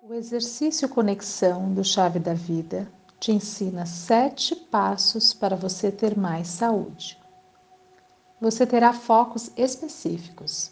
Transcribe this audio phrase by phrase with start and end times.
[0.00, 6.46] O exercício Conexão do Chave da Vida te ensina sete passos para você ter mais
[6.46, 7.18] saúde.
[8.40, 10.70] Você terá focos específicos.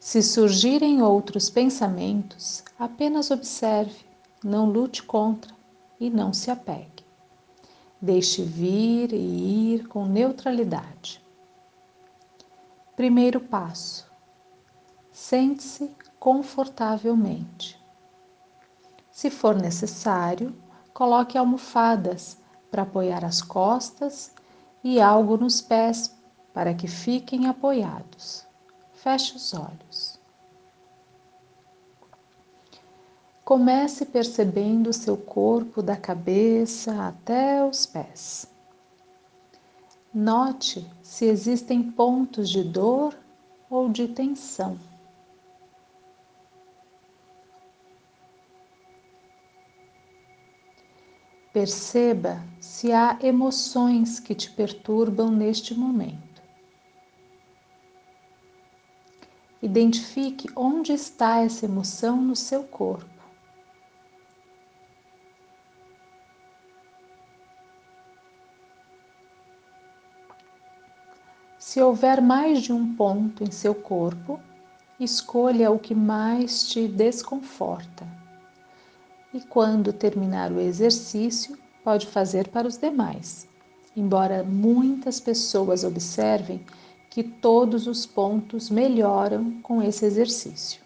[0.00, 4.06] Se surgirem outros pensamentos, apenas observe,
[4.42, 5.54] não lute contra
[6.00, 7.04] e não se apegue.
[8.00, 11.22] Deixe vir e ir com neutralidade.
[12.96, 14.10] Primeiro passo:
[15.12, 17.83] sente-se confortavelmente.
[19.14, 20.52] Se for necessário,
[20.92, 22.36] coloque almofadas
[22.68, 24.32] para apoiar as costas
[24.82, 26.12] e algo nos pés
[26.52, 28.44] para que fiquem apoiados.
[28.92, 30.18] Feche os olhos.
[33.44, 38.48] Comece percebendo seu corpo da cabeça até os pés.
[40.12, 43.16] Note se existem pontos de dor
[43.70, 44.76] ou de tensão.
[51.54, 56.42] Perceba se há emoções que te perturbam neste momento.
[59.62, 63.06] Identifique onde está essa emoção no seu corpo.
[71.56, 74.40] Se houver mais de um ponto em seu corpo,
[74.98, 78.23] escolha o que mais te desconforta
[79.34, 83.48] e quando terminar o exercício, pode fazer para os demais.
[83.96, 86.64] Embora muitas pessoas observem
[87.10, 90.82] que todos os pontos melhoram com esse exercício.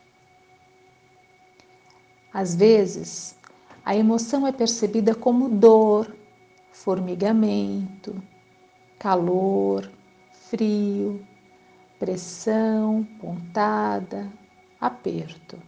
[2.33, 3.37] Às vezes,
[3.85, 6.15] a emoção é percebida como dor,
[6.73, 8.23] formigamento,
[8.99, 9.91] calor,
[10.33, 11.25] frio,
[11.99, 14.31] pressão, pontada,
[14.81, 15.68] aperto.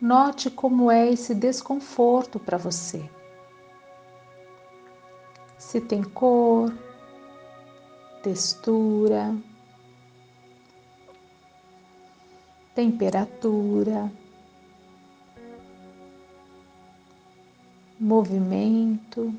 [0.00, 3.08] Note como é esse desconforto para você.
[5.56, 6.70] Se tem cor,
[8.22, 9.34] textura,
[12.74, 14.12] temperatura,
[17.98, 19.34] movimento.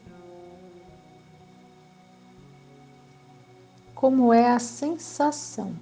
[3.94, 5.76] Como é a sensação?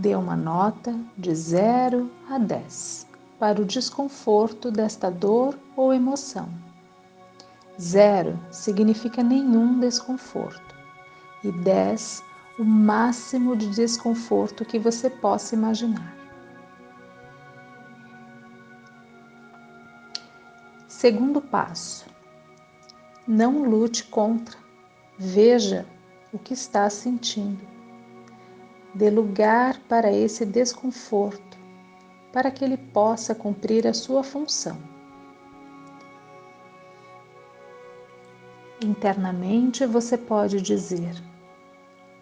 [0.00, 3.06] Dê uma nota de 0 a 10
[3.38, 6.48] para o desconforto desta dor ou emoção.
[7.78, 10.74] Zero significa nenhum desconforto
[11.44, 12.22] e 10
[12.58, 16.16] o máximo de desconforto que você possa imaginar.
[20.88, 22.06] Segundo passo:
[23.28, 24.56] não lute contra,
[25.18, 25.84] veja
[26.32, 27.79] o que está sentindo.
[28.94, 31.58] Dê lugar para esse desconforto,
[32.32, 34.76] para que ele possa cumprir a sua função.
[38.82, 41.14] Internamente você pode dizer: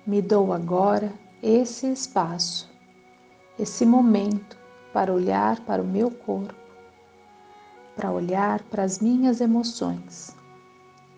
[0.07, 1.13] Me dou agora
[1.43, 2.71] esse espaço,
[3.59, 4.59] esse momento
[4.93, 6.55] para olhar para o meu corpo,
[7.95, 10.37] para olhar para as minhas emoções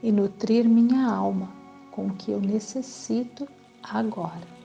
[0.02, 1.48] e nutrir minha alma
[1.90, 3.48] com o que eu necessito
[3.82, 4.59] agora.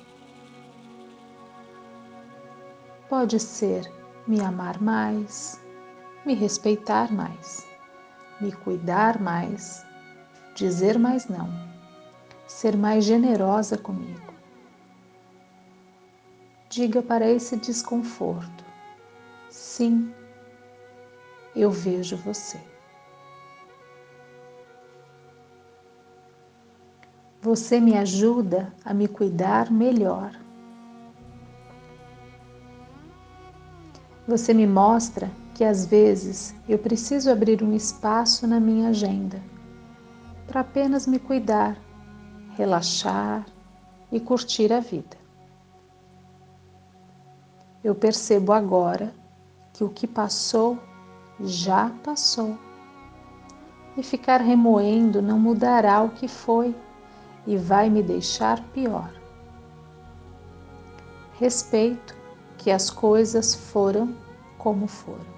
[3.17, 3.89] Pode ser
[4.27, 5.57] me amar mais,
[6.25, 7.65] me respeitar mais,
[8.41, 9.85] me cuidar mais,
[10.53, 11.47] dizer mais não,
[12.45, 14.33] ser mais generosa comigo.
[16.69, 18.65] Diga para esse desconforto:
[19.49, 20.13] sim,
[21.55, 22.59] eu vejo você.
[27.41, 30.44] Você me ajuda a me cuidar melhor.
[34.27, 39.41] Você me mostra que às vezes eu preciso abrir um espaço na minha agenda
[40.47, 41.77] para apenas me cuidar,
[42.55, 43.45] relaxar
[44.11, 45.17] e curtir a vida.
[47.83, 49.13] Eu percebo agora
[49.73, 50.79] que o que passou
[51.39, 52.57] já passou
[53.95, 56.75] e ficar remoendo não mudará o que foi
[57.45, 59.13] e vai me deixar pior.
[61.33, 62.24] Respeito
[62.65, 64.17] que as coisas foram
[64.57, 65.35] como foram.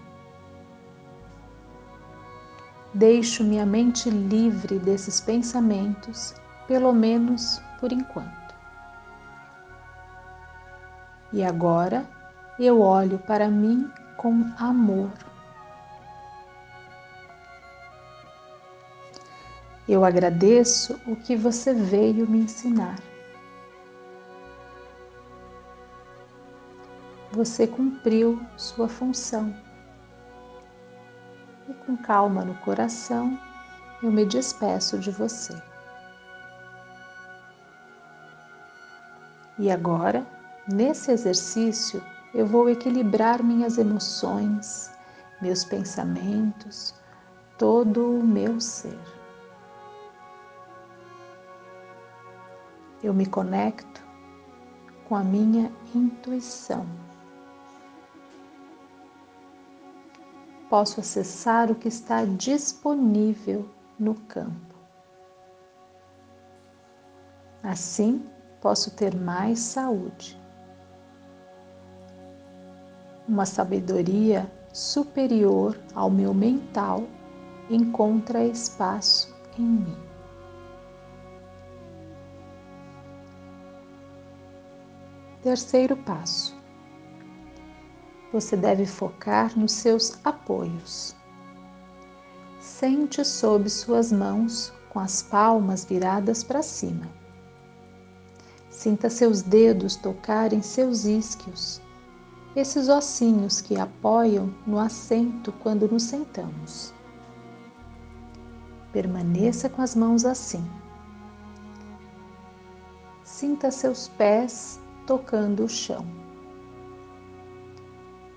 [2.94, 6.34] Deixo minha mente livre desses pensamentos,
[6.70, 8.56] pelo menos por enquanto.
[11.34, 12.08] E agora
[12.58, 15.12] eu olho para mim com amor.
[19.86, 22.96] Eu agradeço o que você veio me ensinar.
[27.38, 29.56] Você cumpriu sua função.
[31.70, 33.40] E com calma no coração,
[34.02, 35.56] eu me despeço de você.
[39.60, 40.26] E agora,
[40.68, 42.04] nesse exercício,
[42.34, 44.92] eu vou equilibrar minhas emoções,
[45.40, 46.96] meus pensamentos,
[47.56, 49.00] todo o meu ser.
[53.04, 54.04] Eu me conecto
[55.08, 57.07] com a minha intuição.
[60.70, 64.76] Posso acessar o que está disponível no campo.
[67.64, 68.26] Assim,
[68.62, 70.40] posso ter mais saúde.
[73.28, 77.04] Uma sabedoria superior ao meu mental
[77.70, 79.98] encontra espaço em mim.
[85.42, 86.57] Terceiro passo.
[88.32, 91.16] Você deve focar nos seus apoios.
[92.60, 97.08] Sente sob suas mãos com as palmas viradas para cima.
[98.70, 101.82] Sinta seus dedos tocarem seus isquios,
[102.56, 106.94] esses ossinhos que apoiam no assento quando nos sentamos.
[108.92, 110.66] Permaneça com as mãos assim.
[113.24, 116.27] Sinta seus pés tocando o chão.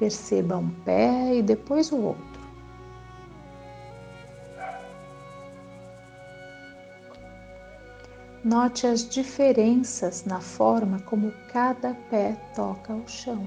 [0.01, 2.41] Perceba um pé e depois o outro.
[8.43, 13.47] Note as diferenças na forma como cada pé toca o chão.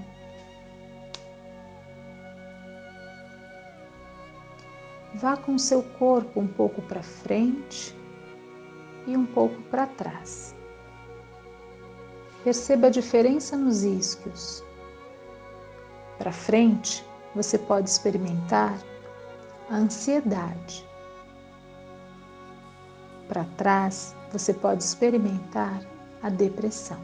[5.16, 7.98] Vá com seu corpo um pouco para frente
[9.08, 10.56] e um pouco para trás.
[12.44, 14.64] Perceba a diferença nos isquios.
[16.24, 17.06] Para frente,
[17.36, 18.80] você pode experimentar
[19.70, 20.88] a ansiedade.
[23.28, 25.82] Para trás, você pode experimentar
[26.22, 26.98] a depressão.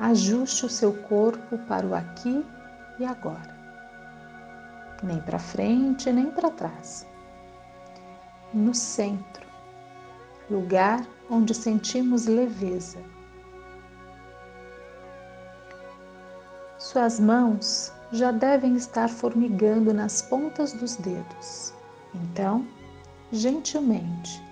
[0.00, 2.42] Ajuste o seu corpo para o aqui
[2.98, 3.54] e agora.
[5.02, 7.06] Nem para frente, nem para trás.
[8.54, 9.46] No centro,
[10.48, 13.11] lugar onde sentimos leveza.
[16.92, 21.72] Suas mãos já devem estar formigando nas pontas dos dedos.
[22.14, 22.66] Então,
[23.32, 24.42] gentilmente,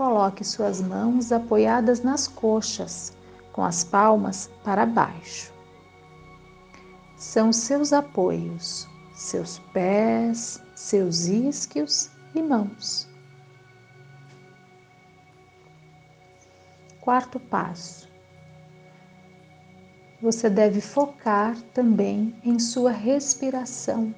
[0.00, 3.14] Coloque suas mãos apoiadas nas coxas,
[3.52, 5.52] com as palmas para baixo.
[7.18, 13.06] São seus apoios, seus pés, seus isquios e mãos.
[17.02, 18.09] Quarto passo.
[20.22, 24.14] Você deve focar também em sua respiração.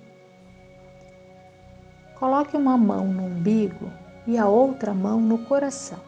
[2.19, 3.89] Coloque uma mão no umbigo
[4.27, 6.01] e a outra mão no coração.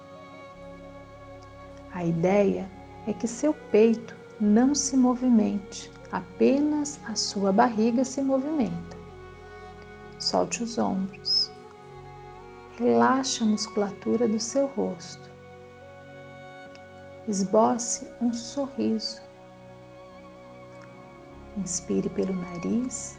[1.93, 2.69] A ideia
[3.07, 8.97] é que seu peito não se movimente, apenas a sua barriga se movimenta.
[10.19, 11.53] Solte os ombros.
[12.79, 15.31] Relaxe a musculatura do seu rosto.
[17.29, 19.24] Esboce um sorriso.
[21.65, 23.19] Inspire pelo nariz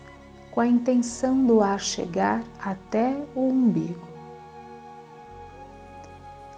[0.52, 4.08] com a intenção do ar chegar até o umbigo.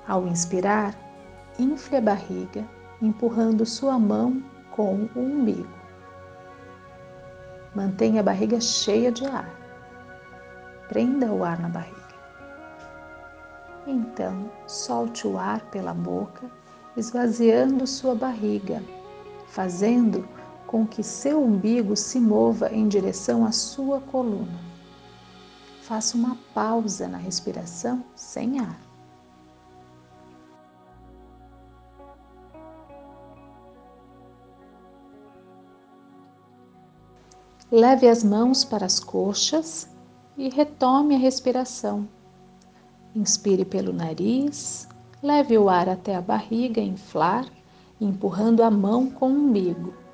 [0.06, 0.94] Ao inspirar,
[1.58, 2.68] infle a barriga,
[3.02, 5.70] empurrando sua mão com o umbigo.
[7.74, 9.50] Mantenha a barriga cheia de ar.
[10.90, 11.96] Prenda o ar na barriga.
[13.88, 16.52] Então, solte o ar pela boca,
[16.98, 18.84] esvaziando sua barriga,
[19.48, 20.28] fazendo
[20.68, 24.60] com que seu umbigo se mova em direção à sua coluna.
[25.82, 28.78] Faça uma pausa na respiração sem ar.
[37.72, 39.90] Leve as mãos para as coxas
[40.38, 42.08] e retome a respiração.
[43.16, 44.88] Inspire pelo nariz,
[45.24, 47.46] leve o ar até a barriga inflar,
[48.00, 50.07] empurrando a mão com o umbigo.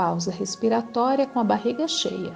[0.00, 2.34] Pausa respiratória com a barriga cheia.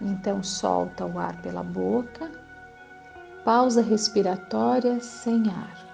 [0.00, 2.32] Então solta o ar pela boca.
[3.44, 5.86] Pausa respiratória sem ar.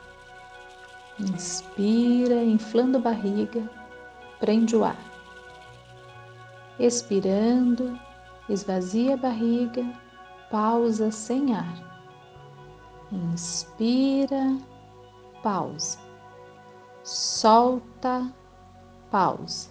[1.21, 3.63] Inspira, inflando a barriga,
[4.41, 4.97] prende o ar.
[6.79, 8.01] Expirando,
[8.49, 9.85] esvazia a barriga,
[10.51, 11.77] pausa sem ar.
[13.13, 14.57] Inspira,
[15.43, 15.99] pausa.
[17.05, 18.33] Solta,
[19.11, 19.71] pausa.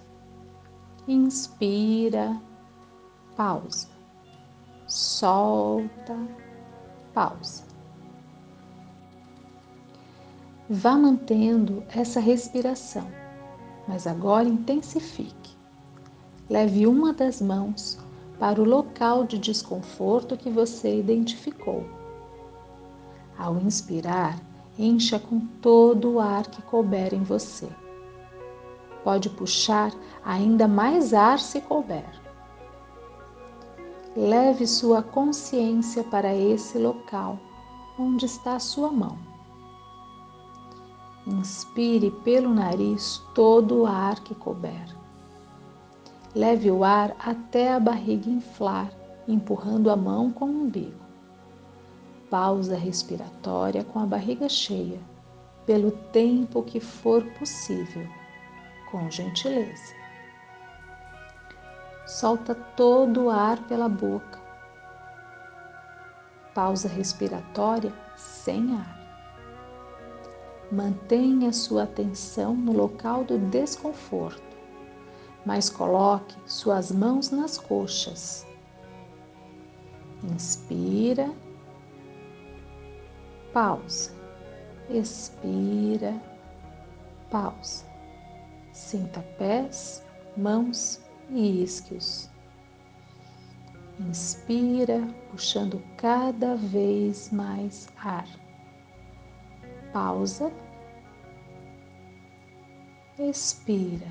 [1.07, 2.39] Inspira,
[3.35, 3.87] pausa.
[4.87, 6.17] Solta,
[7.13, 7.63] pausa.
[10.69, 13.07] Vá mantendo essa respiração,
[13.87, 15.55] mas agora intensifique.
[16.49, 17.97] Leve uma das mãos
[18.39, 21.85] para o local de desconforto que você identificou.
[23.37, 24.39] Ao inspirar,
[24.77, 27.67] encha com todo o ar que couber em você.
[29.07, 32.21] Pode puxar ainda mais ar se couber.
[34.17, 37.39] Leve sua consciência para esse local
[37.97, 39.17] onde está a sua mão.
[41.25, 44.93] Inspire pelo nariz todo o ar que couber.
[46.35, 48.91] Leve o ar até a barriga inflar,
[49.25, 50.99] empurrando a mão com o umbigo.
[52.29, 54.99] Pausa respiratória com a barriga cheia,
[55.65, 58.05] pelo tempo que for possível,
[58.97, 59.95] com gentileza.
[62.07, 64.39] Solta todo o ar pela boca.
[66.55, 68.97] Pausa respiratória sem ar.
[70.71, 74.57] Mantenha sua atenção no local do desconforto,
[75.45, 78.45] mas coloque suas mãos nas coxas.
[80.23, 81.31] Inspira,
[83.53, 84.11] pausa,
[84.89, 86.19] expira,
[87.29, 87.86] pausa.
[88.87, 90.01] Sinta pés,
[90.37, 92.29] mãos e isquios.
[93.99, 98.25] Inspira, puxando cada vez mais ar
[99.91, 100.49] pausa,
[103.19, 104.07] expira,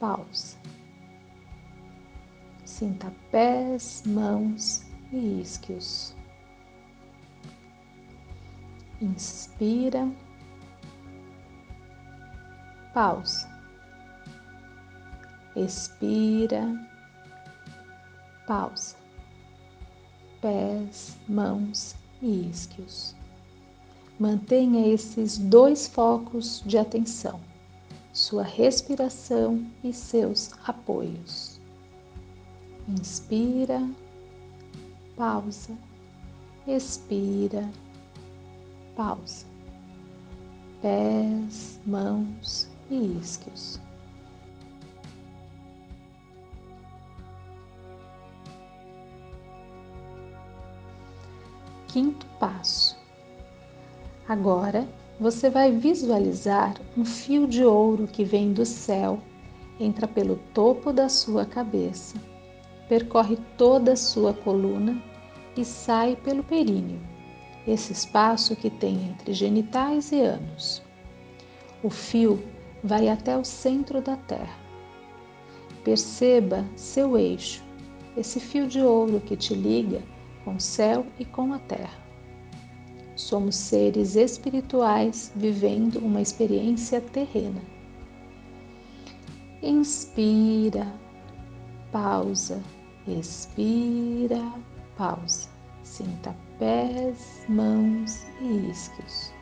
[0.00, 0.58] pausa.
[2.64, 6.12] Sinta pés, mãos e isquios.
[9.00, 10.10] Inspira,
[12.96, 13.46] pausa.
[15.54, 16.64] Expira,
[18.46, 18.96] pausa.
[20.40, 23.14] Pés, mãos e isquios.
[24.18, 27.38] Mantenha esses dois focos de atenção,
[28.14, 31.60] sua respiração e seus apoios.
[32.88, 33.86] Inspira,
[35.14, 35.76] pausa,
[36.66, 37.68] expira,
[38.96, 39.44] pausa.
[40.80, 43.80] Pés, mãos e isquios.
[51.88, 52.96] Quinto passo
[54.28, 54.88] Agora
[55.20, 59.20] você vai visualizar um fio de ouro que vem do céu,
[59.78, 62.16] entra pelo topo da sua cabeça,
[62.88, 65.00] percorre toda a sua coluna
[65.56, 67.00] e sai pelo períneo,
[67.68, 70.82] esse espaço que tem entre genitais e ânus.
[71.84, 72.42] O fio
[72.86, 74.56] vai até o centro da Terra.
[75.84, 77.62] Perceba seu eixo,
[78.16, 80.02] esse fio de ouro que te liga
[80.44, 81.98] com o céu e com a terra.
[83.14, 87.60] Somos seres espirituais vivendo uma experiência terrena.
[89.62, 90.92] Inspira,
[91.90, 92.62] pausa,
[93.06, 94.42] expira,
[94.96, 95.48] pausa.
[95.82, 99.32] Sinta pés, mãos e isquios.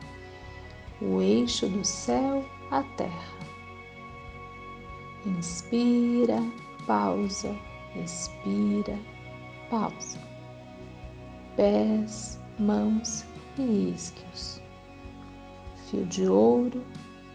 [1.01, 3.34] O eixo do céu à terra.
[5.25, 6.39] Inspira,
[6.85, 7.55] pausa,
[7.95, 8.95] expira,
[9.71, 10.19] pausa.
[11.55, 13.25] Pés, mãos
[13.57, 14.61] e isquios,
[15.89, 16.85] fio de ouro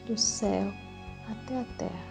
[0.07, 0.73] do céu
[1.29, 2.11] até a terra.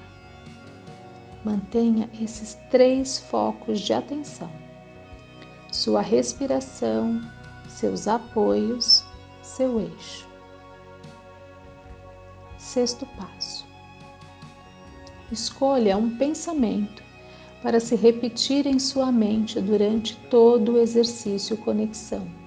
[1.46, 4.52] Mantenha esses três focos de atenção:
[5.72, 7.22] sua respiração,
[7.70, 9.06] seus apoios,
[9.42, 10.28] seu eixo.
[12.58, 13.69] Sexto passo.
[15.32, 17.04] Escolha um pensamento
[17.62, 22.40] para se repetir em sua mente durante todo o exercício conexão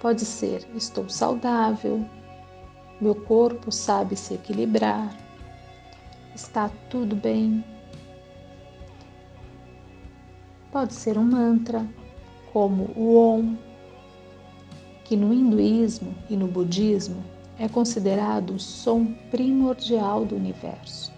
[0.00, 2.04] Pode ser: estou saudável,
[3.00, 5.16] meu corpo sabe se equilibrar,
[6.34, 7.64] está tudo bem.
[10.70, 11.86] Pode ser um mantra,
[12.52, 13.56] como o Om,
[15.04, 17.24] que no hinduísmo e no budismo
[17.58, 21.10] é considerado o som primordial do universo,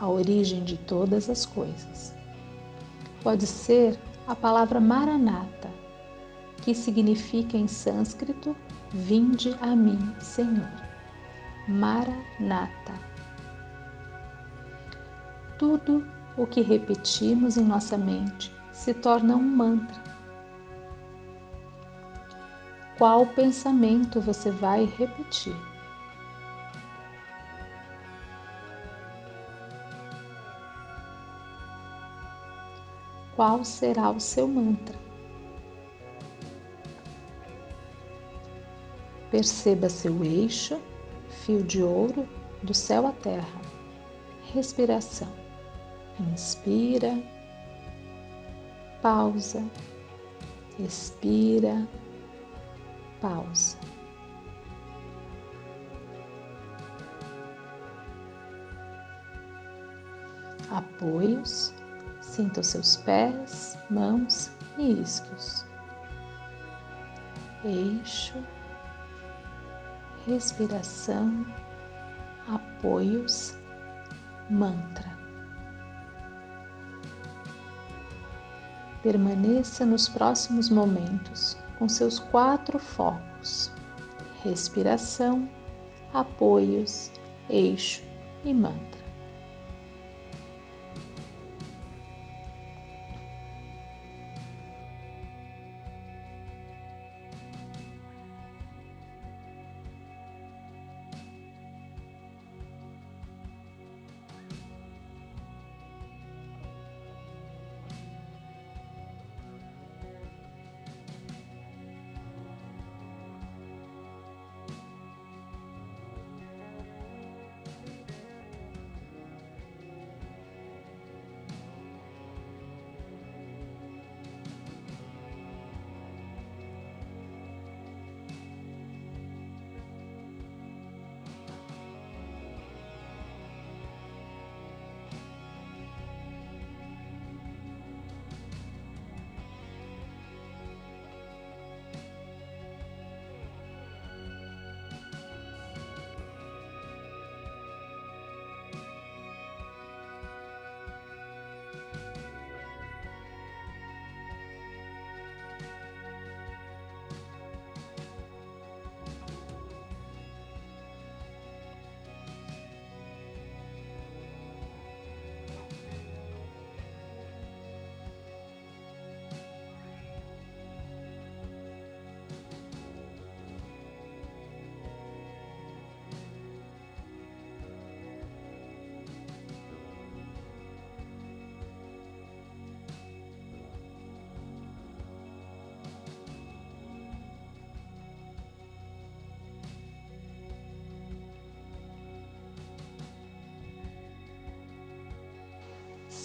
[0.00, 2.14] a origem de todas as coisas.
[3.22, 5.70] Pode ser a palavra Maranata,
[6.62, 8.54] que significa em sânscrito
[8.90, 10.70] Vinde a mim, Senhor.
[11.68, 12.94] Maranata.
[15.58, 16.06] Tudo
[16.38, 20.02] o que repetimos em nossa mente se torna um mantra.
[22.96, 25.54] Qual pensamento você vai repetir?
[33.38, 34.98] Qual será o seu mantra.
[39.30, 40.80] Perceba seu eixo,
[41.44, 42.28] fio de ouro
[42.64, 43.60] do céu à terra.
[44.52, 45.28] Respiração.
[46.18, 47.16] Inspira,
[49.00, 49.64] pausa,
[50.76, 51.86] expira,
[53.20, 53.78] pausa.
[60.68, 61.72] Apoios,
[62.38, 65.66] sinta os seus pés, mãos e isquios.
[67.64, 68.36] Eixo,
[70.24, 71.44] respiração,
[72.46, 73.56] apoios,
[74.48, 75.18] mantra.
[79.02, 83.72] Permaneça nos próximos momentos com seus quatro focos:
[84.44, 85.50] respiração,
[86.14, 87.10] apoios,
[87.50, 88.00] eixo
[88.44, 89.07] e mantra.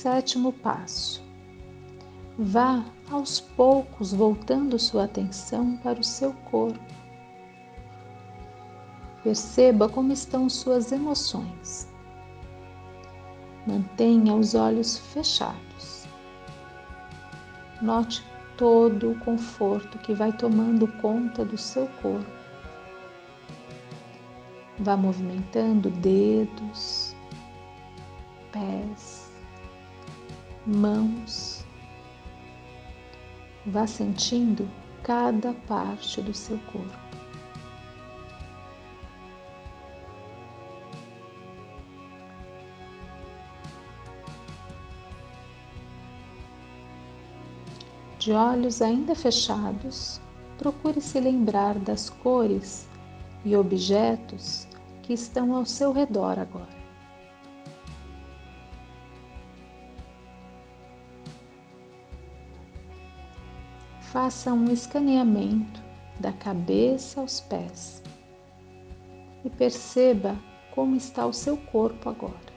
[0.04, 1.24] Sétimo passo.
[2.38, 6.94] Vá aos poucos voltando sua atenção para o seu corpo.
[9.24, 11.88] Perceba como estão suas emoções.
[13.66, 16.06] Mantenha os olhos fechados.
[17.82, 18.26] Note
[18.58, 22.30] todo o conforto que vai tomando conta do seu corpo.
[24.80, 27.16] Vá movimentando dedos,
[28.52, 29.23] pés,
[30.66, 31.66] mãos.
[33.66, 34.70] Vá sentindo
[35.04, 37.04] cada parte do seu corpo.
[48.20, 50.22] De olhos ainda fechados,
[50.58, 52.88] procure se lembrar das cores
[53.44, 54.66] e objetos
[55.02, 56.83] que estão ao seu redor agora.
[64.14, 65.82] Faça um escaneamento
[66.20, 68.04] da cabeça aos pés
[69.44, 70.38] e perceba
[70.70, 72.54] como está o seu corpo agora.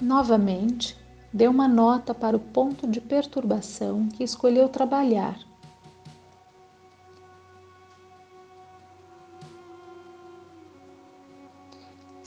[0.00, 0.96] Novamente,
[1.30, 5.38] dê uma nota para o ponto de perturbação que escolheu trabalhar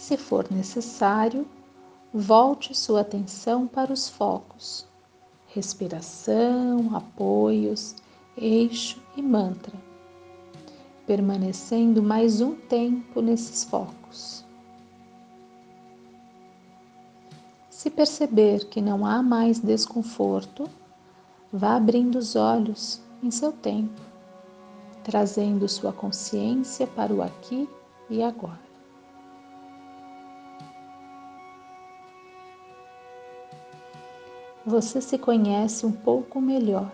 [0.09, 1.47] Se for necessário,
[2.11, 4.87] volte sua atenção para os focos:
[5.45, 7.95] respiração, apoios,
[8.35, 9.77] eixo e mantra,
[11.05, 14.43] permanecendo mais um tempo nesses focos.
[17.69, 20.67] Se perceber que não há mais desconforto,
[21.53, 24.01] vá abrindo os olhos em seu tempo,
[25.03, 27.69] trazendo sua consciência para o aqui
[28.09, 28.68] e agora.
[34.65, 36.91] Você se conhece um pouco melhor.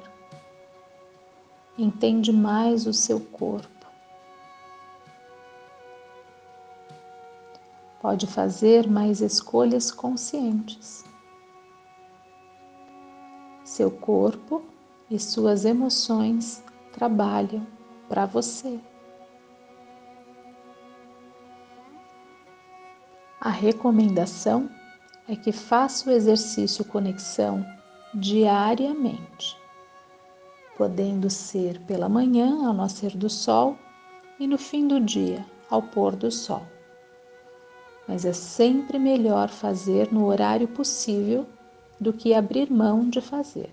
[1.78, 3.86] entende mais o seu corpo.
[8.02, 11.04] Pode fazer mais escolhas conscientes.
[13.64, 14.64] Seu corpo
[15.10, 17.68] e suas emoções trabalham
[18.08, 18.80] para você.
[23.42, 24.70] A recomendação
[25.28, 27.66] é que faça o exercício conexão
[28.14, 29.58] diariamente,
[30.78, 33.78] podendo ser pela manhã ao nascer do sol
[34.40, 36.62] e no fim do dia ao pôr do sol.
[38.08, 41.46] Mas é sempre melhor fazer no horário possível
[42.00, 43.72] do que abrir mão de fazer.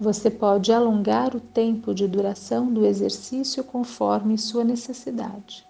[0.00, 5.66] Você pode alongar o tempo de duração do exercício conforme sua necessidade.